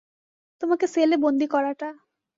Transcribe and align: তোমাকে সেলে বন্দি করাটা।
তোমাকে 0.61 0.85
সেলে 0.87 1.15
বন্দি 1.17 1.45
করাটা। 1.47 1.89